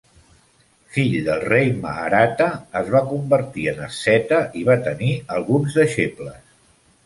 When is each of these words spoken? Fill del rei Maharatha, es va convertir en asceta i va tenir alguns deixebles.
Fill 0.95 1.17
del 1.27 1.43
rei 1.49 1.69
Maharatha, 1.83 2.47
es 2.83 2.91
va 2.97 3.03
convertir 3.11 3.69
en 3.75 3.87
asceta 3.91 4.43
i 4.63 4.67
va 4.73 4.81
tenir 4.91 5.15
alguns 5.41 5.81
deixebles. 5.83 6.45